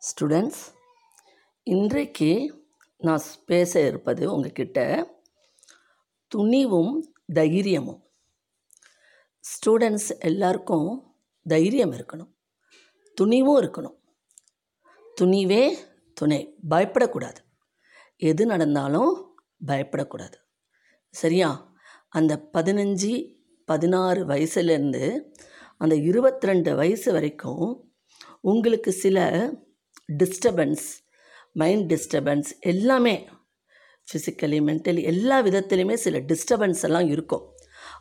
Students 0.00 0.74
இன்றைக்கு 1.62 2.58
நான் 2.96 3.20
பேச 3.46 3.86
இருப்பது 3.86 4.34
உங்ககிட்ட 4.34 5.06
துணிவும் 6.28 7.14
தைரியமும். 7.32 8.02
ஸ்டூடெண்ட்ஸ் 9.38 10.18
எல்லாருக்கும் 10.18 11.14
தைரியம் 11.42 11.92
இருக்கணும். 11.92 12.34
துணிவும் 13.14 13.60
இருக்கணும். 13.60 13.98
துணிவே 15.20 15.76
துணை. 16.14 16.54
பயப்படக்கூடாது. 16.70 17.36
எது 18.16 18.46
நடந்தாலும் 18.46 19.40
பயப்படக்கூடாது. 19.66 20.34
சரியா? 21.10 21.72
அந்த 22.08 22.48
பதினஞ்சு 22.52 23.36
பதினாறு 23.64 24.26
வயசுலேருந்து 24.26 25.32
அந்த 25.78 25.94
இருபத்தி 25.94 26.46
ரெண்டு 26.46 26.76
வயசு 26.76 27.12
வரைக்கும் 27.12 27.92
உங்களுக்கு 28.40 28.92
சில 28.92 29.50
டிஸ்டர்பன்ஸ் 30.18 30.86
மைண்ட் 31.52 31.92
டிஸ்டர்பன்ஸ் 31.92 32.50
எல்லாமே 32.60 33.28
ஃபிசிக்கலி 34.08 34.58
மென்டலி 34.68 35.02
எல்லா 35.02 35.42
விதத்துலேயுமே 35.42 35.92
சில 35.92 36.18
டிஸ்டர்பன்ஸ் 36.18 36.82
எல்லாம் 36.82 37.08
இருக்கும். 37.08 37.44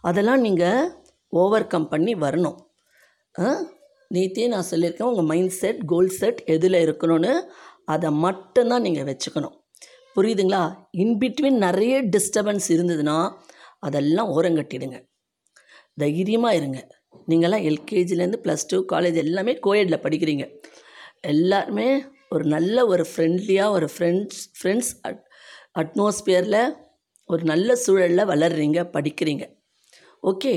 அதெல்லாம் 0.02 0.40
நீங்கள் 0.40 0.92
ஓவர் 1.30 1.68
கம் 1.68 1.90
பண்ணி 1.90 2.16
வரணும். 2.16 2.58
நேற்றே 4.14 4.48
நான் 4.48 4.70
சொல்லியிருக்கேன் 4.72 5.10
உங்கள் 5.12 5.26
மைண்ட் 5.26 5.50
செட் 5.50 5.82
கோல் 5.86 6.10
செட் 6.10 6.44
எதில் 6.46 6.78
இருக்கணும்னு 6.86 7.34
அதை 7.86 8.12
மட்டும்தான் 8.12 8.82
நீங்கள் 8.82 9.08
வச்சுக்கணும். 9.10 9.56
புரியுதுங்களா? 10.16 10.64
இன்பிட்வீன் 10.98 11.58
நிறைய 11.66 12.04
டிஸ்டர்பன்ஸ் 12.04 12.68
இருந்ததுன்னா 12.68 13.34
அதெல்லாம் 13.80 14.42
ஓரங்கட்டிடுங்க. 14.42 14.98
தைரியமாக 15.96 16.56
இருங்க. 16.56 16.88
நீங்கள்லாம் 17.28 17.66
எல்கேஜிலேருந்து 17.70 18.40
ப்ளஸ் 18.44 18.66
டூ 18.68 18.86
காலேஜ் 18.92 19.16
எல்லாமே 19.16 19.54
கோயடில் 19.66 20.04
படிக்கிறீங்க. 20.06 20.46
எல்லாருமே 21.24 21.90
ஒரு 22.30 22.46
நல்ல 22.46 22.86
ஒரு 22.86 23.04
ஃப்ரெண்ட்லியாக 23.12 23.76
ஒரு 23.78 23.88
ஃப்ரெண்ட்ஸ் 23.94 24.42
ஃப்ரெண்ட்ஸ் 24.60 24.92
அட் 25.08 25.22
அட்மாஸ்பியரில் 25.82 26.62
ஒரு 27.26 27.44
நல்ல 27.44 27.76
சூழலில் 27.76 28.30
வளர்றீங்க 28.32 28.80
படிக்கிறீங்க. 28.96 29.44
ஓகே 30.24 30.54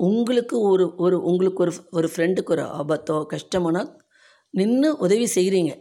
உங்களுக்கு 0.00 0.56
ஒரு 0.70 0.84
ஒரு 1.04 1.16
உங்களுக்கு 1.22 1.60
ஒரு 1.64 1.72
ஒரு 1.90 2.08
ஃப்ரெண்டுக்கு 2.14 2.52
ஒரு 2.56 2.64
ஆபத்தோ 2.80 3.16
கஷ்டமோனா 3.34 3.82
நின்று 4.54 4.88
உதவி 4.98 5.26
செய்கிறீங்க 5.34 5.72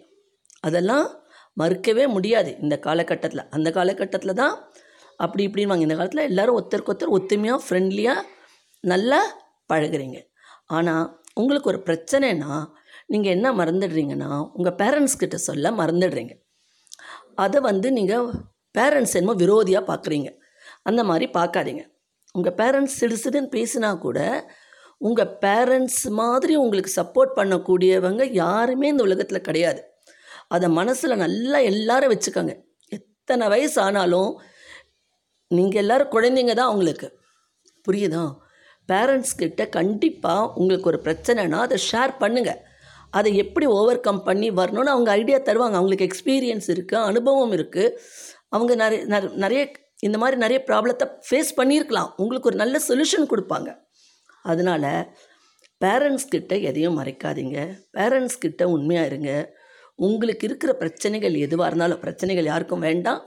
அதெல்லாம் 0.61 1.07
மறுக்கவே 1.57 2.05
முடியாது 2.07 2.51
இந்த 2.59 2.75
காலகட்டத்தில். 2.79 3.49
அந்த 3.55 3.69
காலகட்டத்தில் 3.71 4.39
தான் 4.41 4.53
அப்படி 5.19 5.43
இப்படிவாங்க 5.47 5.85
இந்த 5.87 5.95
காலத்தில் 5.95 6.27
எல்லோரும் 6.29 6.57
ஒருத்தருக்கு 6.59 6.91
ஒருத்தர் 6.93 7.15
ஒத்துமையாக 7.17 7.63
ஃப்ரெண்ட்லியாக 7.65 8.27
நல்லா 8.83 9.19
பழகுறீங்க. 9.73 10.19
ஆனால் 10.67 11.05
உங்களுக்கு 11.33 11.71
ஒரு 11.73 11.81
பிரச்சனைனா 11.87 12.51
நீங்கள் 13.11 13.33
என்ன 13.35 13.47
மறந்துடுறீங்கன்னா 13.59 14.31
உங்கள் 14.57 14.77
பேரண்ட்ஸ் 14.81 15.19
கிட்ட 15.21 15.37
சொல்ல 15.47 15.71
மறந்துடுறீங்க. 15.79 16.33
அதை 17.43 17.59
வந்து 17.69 17.87
நீங்கள் 17.97 18.27
பேரண்ட்ஸ் 18.77 19.15
என்னமோ 19.19 19.35
விரோதியாக 19.43 19.89
பார்க்குறீங்க 19.91 20.29
அந்த 20.89 21.01
மாதிரி 21.09 21.25
பார்க்காதீங்க 21.37 21.83
உங்கள் 22.35 22.55
பேரண்ட்ஸ் 22.61 22.97
சிடுசிடுன்னு 22.99 23.49
பேசினா 23.57 23.89
கூட 24.05 24.19
உங்கள் 25.07 25.31
பேரண்ட்ஸ் 25.43 26.03
மாதிரி 26.19 26.53
உங்களுக்கு 26.63 26.91
சப்போர்ட் 26.99 27.31
பண்ணக்கூடியவங்க 27.37 28.23
யாருமே 28.43 28.87
இந்த 28.87 29.03
உலகத்தில் 29.07 29.45
கிடையாது. 29.47 29.81
அதை 30.55 30.67
மனசில் 30.79 31.21
நல்லா 31.23 31.59
எல்லாரும் 31.71 32.11
வச்சுக்கோங்க. 32.13 32.53
எத்தனை 32.97 33.45
வயசு 33.53 33.77
ஆனாலும் 33.85 34.31
நீங்கள் 35.51 35.81
எல்லோரும் 35.83 36.13
குழந்தைங்க 36.15 36.53
தான் 36.59 36.69
அவங்களுக்கு. 36.71 37.07
புரியுதா? 37.85 38.23
பேரண்ட்ஸ் 38.89 39.39
கிட்ட 39.41 39.61
கண்டிப்பாக 39.77 40.51
உங்களுக்கு 40.59 40.89
ஒரு 40.91 40.99
பிரச்சனைனா 41.05 41.59
அதை 41.67 41.77
ஷேர் 41.91 42.13
பண்ணுங்கள் 42.23 42.61
அதை 43.17 43.31
எப்படி 43.43 43.65
ஓவர் 43.77 44.05
கம் 44.07 44.23
பண்ணி 44.27 44.49
வரணும்னு 44.59 44.93
அவங்க 44.95 45.09
ஐடியா 45.19 45.37
தருவாங்க. 45.47 45.77
அவங்களுக்கு 45.79 46.07
எக்ஸ்பீரியன்ஸ் 46.09 46.67
இருக்குது 46.75 47.05
அனுபவம் 47.11 47.53
இருக்குது 47.57 47.95
அவங்க 48.55 48.73
நிறைய 48.83 49.01
நிறைய 49.43 49.61
இந்த 50.07 50.17
மாதிரி 50.21 50.37
நிறைய 50.43 50.59
ப்ராப்ளத்தை 50.69 51.05
ஃபேஸ் 51.27 51.51
பண்ணியிருக்கலாம். 51.59 52.09
உங்களுக்கு 52.21 52.49
ஒரு 52.51 52.57
நல்ல 52.63 52.75
சொல்யூஷன் 52.89 53.31
கொடுப்பாங்க. 53.33 53.69
அதனால் 54.51 54.91
பேரண்ட்ஸ் 55.83 56.31
கிட்ட 56.33 56.55
எதையும் 56.69 56.97
மறைக்காதீங்க. 56.99 57.57
பேரண்ட்ஸ் 57.97 58.41
கிட்ட 58.43 58.61
உண்மையாக 58.75 59.09
இருங்க. 59.11 59.31
உங்களுக்கு 60.07 60.43
இருக்கிற 60.49 60.71
பிரச்சனைகள் 60.81 61.35
எதுவாக 61.45 61.69
இருந்தாலும் 61.69 62.01
பிரச்சனைகள் 62.03 62.49
யாருக்கும் 62.51 62.85
வேண்டாம். 62.87 63.21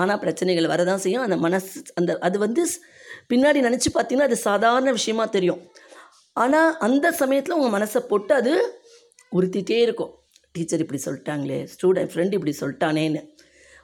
ஆனால் 0.00 0.20
பிரச்சனைகள் 0.24 0.70
வரதான் 0.72 1.02
செய்யும். 1.04 1.24
அந்த 1.26 1.36
மனசு 1.44 1.78
அந்த 2.00 2.12
அது 2.26 2.36
வந்து 2.46 2.62
பின்னாடி 3.30 3.60
நினச்சி 3.68 3.90
பார்த்தீங்கன்னா 3.94 4.28
அது 4.30 4.38
சாதாரண 4.48 4.90
விஷயமா 4.98 5.24
தெரியும். 5.36 5.62
ஆனால் 6.42 6.70
அந்த 6.86 7.06
சமயத்தில் 7.20 7.56
உங்கள் 7.58 7.76
மனசை 7.76 8.00
போட்டு 8.10 8.34
அது 8.40 8.52
உறுத்திட்டே 9.32 9.78
இருக்கும். 9.86 10.12
டீச்சர் 10.52 10.80
இப்படி 10.80 11.00
சொல்லிட்டாங்களே 11.04 11.68
ஸ்டூடெண்ட் 11.74 12.10
ஃப்ரெண்ட் 12.12 12.32
இப்படி 12.32 12.56
சொல்லிட்டானேன்னு. 12.60 13.22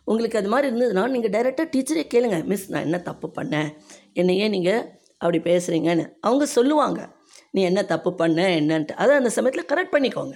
உங்களுக்கு 0.04 0.38
அது 0.38 0.48
மாதிரி 0.48 0.66
இருந்ததுன்னா 0.70 1.08
நீங்கள் 1.08 1.30
டைரெக்டாக 1.30 1.68
டீச்சரே 1.76 2.04
கேளுங்க. 2.14 2.44
மிஸ் 2.44 2.70
நான் 2.70 2.82
என்ன 2.82 2.98
தப்பு 3.00 3.32
பண்ணேன்? 3.42 3.76
என்னையே 4.12 4.48
நீங்கள் 4.48 4.82
அப்படி 5.18 5.38
பேசுகிறீங்கன்னு 5.38 6.12
அவங்க 6.20 6.46
சொல்லுவாங்க. 6.46 7.12
நீ 7.50 7.62
என்ன 7.62 7.84
தப்பு 7.84 8.14
பண்ண 8.14 8.48
என்னன்ட்டு. 8.48 8.92
அதை 8.92 9.16
அந்த 9.16 9.28
சமயத்தில் 9.28 9.68
கரெக்ட் 9.72 9.94
பண்ணிக்கோங்க. 9.94 10.34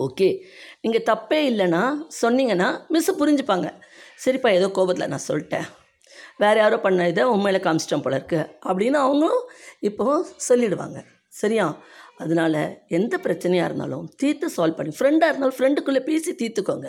ஓகே. 0.00 0.40
நீங்கள் 0.80 1.06
தப்பே 1.10 1.40
இல்லைன்னா 1.50 1.82
சொன்னீங்கன்னா 2.22 2.68
மிஸ்ஸு 2.90 3.12
புரிஞ்சுப்பாங்க. 3.18 3.68
சரிப்பா 4.24 4.50
ஏதோ 4.52 4.70
கோபத்தில் 4.70 5.08
நான் 5.08 5.28
சொல்லிட்டேன். 5.28 5.66
வேறு 6.36 6.58
யாரோ 6.58 6.80
பண்ண 6.80 7.08
இதை 7.08 7.24
உண்மையில் 7.24 7.62
காமிச்சிட்டோம் 7.62 8.02
போல 8.02 8.18
இருக்குது 8.18 8.48
அப்படின்னு 8.66 8.98
அவங்களும் 9.06 9.42
இப்போது 9.80 10.28
சொல்லிடுவாங்க. 10.48 11.04
சரியா? 11.28 11.82
அதனால் 12.22 12.60
எந்த 12.98 13.14
பிரச்சனையாக 13.24 13.68
இருந்தாலும் 13.68 14.04
தீர்த்து 14.20 14.48
சால்வ் 14.56 14.78
பண்ணி 14.78 14.92
ஃப்ரெண்டாக 14.98 15.30
இருந்தாலும் 15.32 15.56
ஃப்ரெண்டுக்குள்ளே 15.58 16.02
பேசி 16.10 16.32
தீர்த்துக்கோங்க. 16.42 16.88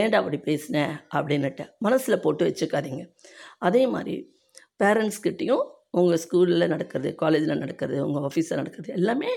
ஏன்டா 0.00 0.18
அப்படி 0.20 0.38
பேசினேன் 0.48 0.94
அப்படின்னுட்டு 1.18 1.64
மனசில் 1.86 2.22
போட்டு 2.24 2.48
வச்சுக்காதீங்க. 2.48 3.02
அதே 3.68 3.82
மாதிரி 3.94 4.16
பேரண்ட்ஸ்கிட்டையும் 4.82 5.64
உங்கள் 6.00 6.20
ஸ்கூலில் 6.24 6.72
நடக்கிறது 6.74 7.10
காலேஜில் 7.22 7.60
நடக்கிறது 7.64 7.96
உங்கள் 8.06 8.26
ஆஃபீஸில் 8.28 8.60
நடக்கிறது 8.60 8.90
எல்லாமே 8.98 9.30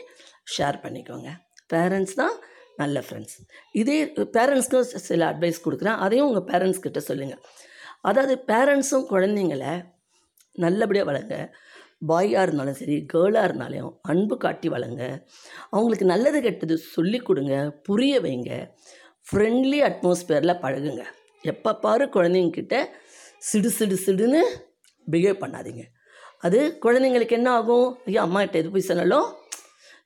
ஷேர் 0.56 0.78
பண்ணிக்கோங்க. 0.84 1.30
பேரண்ட்ஸ் 1.74 2.18
தான் 2.22 2.36
நல்ல 2.82 3.00
ஃப்ரெண்ட்ஸ் 3.08 3.38
இதே 3.82 3.98
பேரண்ட்ஸ்க்கும் 4.38 4.88
சில 5.10 5.26
அட்வைஸ் 5.32 5.66
கொடுக்குறேன். 5.66 5.98
அதையும் 6.06 6.28
உங்கள் 6.30 6.48
பேரண்ட்ஸ்கிட்ட 6.52 7.02
சொல்லுங்கள் 7.10 7.42
அதாவது 8.10 8.36
பேரண்ட்ஸும் 8.52 9.10
குழந்தைங்கள 9.12 9.66
நல்லபடியாக 10.64 11.10
வளங்க 11.10 11.36
பாயாக 12.10 12.46
இருந்தாலும் 12.46 12.78
சரி 12.80 12.96
கேர்ளாக 13.14 13.48
இருந்தாலும் 13.48 13.90
அன்பு 14.12 14.36
காட்டி 14.44 14.68
வளங்க 14.74 15.02
அவங்களுக்கு 15.74 16.06
நல்லது 16.14 16.40
கெட்டது 16.46 16.76
சொல்லி 16.96 17.20
கொடுங்க 17.20 17.56
புரிய 17.88 18.14
வைங்க. 18.26 18.52
ஃப்ரெண்ட்லி 19.28 19.80
அட்மாஸ்பியரில் 19.90 20.62
பழகுங்க. 20.64 21.04
எப்போ 21.44 21.72
பாரு 21.86 22.06
குழந்தைங்கக்கிட்ட 22.16 22.76
சிடு 23.50 23.70
சிடு 23.78 23.96
சிடுன்னு 24.06 24.42
பிஹேவ் 25.08 25.42
பண்ணாதீங்க. 25.44 25.84
அது 26.46 26.60
குழந்தைங்களுக்கு 26.86 27.38
என்ன 27.40 27.50
ஆகும்? 27.60 27.88
ஐயோ 28.08 28.22
அம்மா 28.28 28.40
கிட்ட 28.44 28.58
எது 28.62 28.74
போய் 28.76 28.90
சொன்னாலும் 28.90 29.28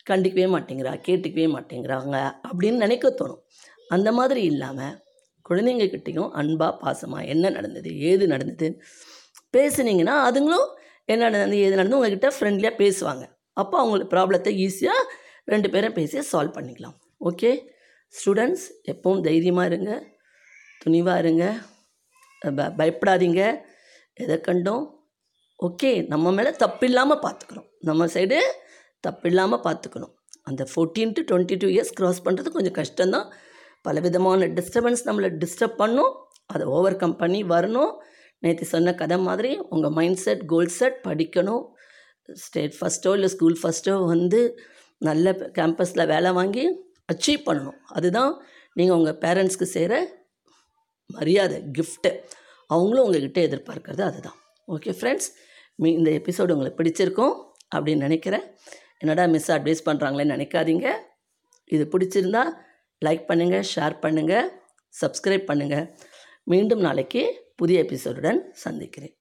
கண்டிக்கவே 0.10 0.48
மாட்டேங்கிறா 0.56 0.94
கேட்டுக்கவே 1.08 1.48
மாட்டேங்கிறாங்க 1.56 2.18
அப்படின்னு 2.50 2.84
நினைக்க 2.86 3.08
தோணும். 3.22 3.42
அந்த 3.96 4.10
மாதிரி 4.20 4.42
இல்லாமல் 4.52 4.96
குழந்தைங்கக்கிட்டேயும் 5.46 6.32
அன்பாக 6.40 6.74
பாசமாக 6.84 7.30
என்ன 7.34 7.50
நடந்தது 7.50 7.90
ஏது 8.10 8.24
நடந்தது 8.34 8.68
பேசுனீங்கன்னா 9.56 10.16
அதுங்களும் 10.28 10.68
என்ன 11.14 11.30
நடந்து 11.30 11.58
எது 11.68 11.76
நடந்து 11.80 11.98
உங்ககிட்ட 11.98 12.30
ஃப்ரெண்ட்லியாக 12.36 12.76
பேசுவாங்க. 12.84 13.24
அப்போ 13.62 13.76
அவங்களுக்கு 13.82 14.12
ப்ராப்ளத்தை 14.16 14.52
ஈஸியாக 14.66 15.04
ரெண்டு 15.54 15.68
பேரும் 15.74 15.96
பேசி 15.98 16.24
சால்வ் 16.32 16.56
பண்ணிக்கலாம். 16.58 16.96
ஓகே 17.30 17.52
ஸ்டூடெண்ட்ஸ் 18.14 18.66
எப்பவும் 18.92 19.24
தைரியமாக 19.28 19.70
இருங்க. 19.72 19.92
துணிவாக 20.82 21.22
இருங்க. 21.24 21.46
ப 22.58 22.68
பயப்படாதீங்க. 22.80 23.42
எதை 24.24 24.36
கண்டோம்? 24.48 24.84
ஓகே 25.68 25.92
நம்ம 26.08 26.32
மேலே 26.38 26.52
தப்பு 26.64 26.86
இல்லாமல் 26.88 27.22
பார்த்துக்கணும். 27.26 27.68
நம்ம 27.90 28.06
சைடு 28.16 28.40
தப்பு 29.06 29.28
இல்லாமல் 29.30 29.64
பார்த்துக்கணும். 29.68 30.14
அந்த 30.50 30.64
fourteen 30.72 31.14
to 31.16 31.22
twenty 31.30 31.56
two 31.62 31.68
years 31.68 31.96
cross 32.00 32.22
பண்ணுறது 32.26 32.50
கொஞ்சம் 32.58 32.78
கஷ்டம்தான். 32.80 33.28
பல 33.88 34.00
விதமான 34.06 34.48
டிஸ்டர்பன்ஸ் 34.60 35.04
நம்மளை 35.08 35.30
டிஸ்டர்ப் 35.44 35.80
பண்ணும். 35.84 36.14
அதை 36.54 36.66
ஓவர் 36.76 37.02
கம் 37.02 37.18
பண்ணி 37.22 37.42
வரணும். 37.54 37.92
நேற்று 38.44 38.66
சொன்ன 38.74 38.94
கதை 39.02 39.18
மாதிரி 39.28 39.52
உங்கள் 39.74 39.96
மைண்ட் 39.98 40.22
செட் 40.26 40.44
கோல் 40.54 40.74
செட் 40.80 41.00
படிக்கணும். 41.08 41.64
ஸ்டேட் 42.46 42.76
ஃபஸ்ட்டோ 42.80 43.12
இல்லை 43.18 43.30
ஸ்கூல் 43.36 43.58
ஃபஸ்ட்டோ 43.62 43.94
வந்து 44.14 44.42
நல்ல 45.08 45.32
கேம்பஸில் 45.58 46.10
வேலை 46.14 46.32
வாங்கி 46.40 46.66
அச்சீவ் 47.14 47.42
பண்ணணும். 47.48 47.80
அதுதான் 47.98 48.32
நீங்கள் 48.78 48.98
உங்கள் 49.00 49.20
பேரண்ட்ஸ்க்கு 49.24 49.68
செய்கிற 49.76 49.96
மரியாதை 51.10 51.58
கிஃப்ட்டு 51.78 52.12
அவங்களும் 52.76 53.06
உங்கள்கிட்ட 53.08 53.42
எதிர்பார்க்கறது 53.48 54.04
அதுதான். 54.10 54.38
ஓகே 54.68 54.94
ஃப்ரெண்ட்ஸ் 55.00 55.30
மீ 55.84 55.90
இந்த 56.00 56.10
எபிசோடு 56.20 56.54
உங்களுக்கு 56.56 56.80
பிடிச்சிருக்கும் 56.82 57.36
அப்படின்னு 57.76 58.06
நினைக்கிறேன். 58.08 58.46
என்னடா 59.02 59.24
மிஸ் 59.34 59.52
அட்வைஸ் 59.56 59.88
பண்ணுறாங்களேன்னு 59.88 60.36
நினைக்காதீங்க. 60.36 60.88
இது 61.76 61.84
பிடிச்சிருந்தா 61.94 62.44
லைக் 63.06 63.24
பண்ணுங்கள் 63.30 63.66
ஷேர் 63.74 63.96
பண்ணுங்கள் 64.04 64.48
சப்ஸ்கிரைப் 64.94 65.46
பண்ணுங்கள் 65.50 65.86
மீண்டும் 66.48 66.80
நாளைக்கு 66.80 67.22
புதிய 67.56 67.84
எபிசோடுடன் 67.84 68.42
சந்திக்கிறேன். 68.52 69.17